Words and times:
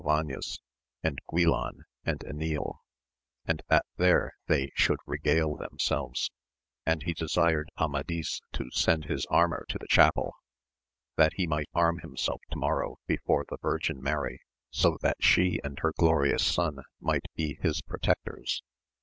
Galvanes, 0.03 0.57
and 1.03 1.19
Guilan 1.31 1.83
and 2.03 2.21
Enil, 2.21 2.79
and 3.45 3.61
that 3.69 3.85
there 3.97 4.31
they 4.47 4.71
should 4.73 4.97
regale 5.05 5.55
themselves, 5.55 6.31
and 6.87 7.03
he 7.03 7.13
desired 7.13 7.69
Amadis 7.77 8.41
to 8.53 8.71
send 8.71 9.05
his 9.05 9.27
armour 9.27 9.63
to 9.69 9.77
the 9.77 9.85
chapel, 9.87 10.33
that 11.17 11.33
he 11.35 11.45
might 11.45 11.69
arm 11.75 11.99
himself 11.99 12.41
to 12.49 12.57
morrow 12.57 12.97
before 13.05 13.45
the 13.47 13.57
Virgin 13.61 14.01
Mary, 14.01 14.41
so 14.71 14.97
that 15.03 15.17
she 15.19 15.59
and 15.63 15.77
her 15.81 15.93
glorious 15.95 16.41
Son 16.43 16.77
might 16.99 17.27
be 17.35 17.59
his 17.61 17.83
protectors. 17.83 18.63